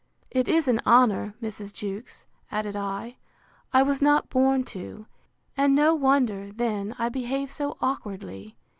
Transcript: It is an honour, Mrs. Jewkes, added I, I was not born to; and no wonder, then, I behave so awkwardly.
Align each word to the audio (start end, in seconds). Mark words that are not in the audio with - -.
It 0.31 0.47
is 0.47 0.67
an 0.67 0.81
honour, 0.83 1.35
Mrs. 1.43 1.71
Jewkes, 1.71 2.25
added 2.51 2.75
I, 2.75 3.17
I 3.71 3.83
was 3.83 4.01
not 4.01 4.31
born 4.31 4.63
to; 4.63 5.05
and 5.55 5.75
no 5.75 5.93
wonder, 5.93 6.51
then, 6.51 6.95
I 6.97 7.07
behave 7.07 7.51
so 7.51 7.77
awkwardly. 7.81 8.57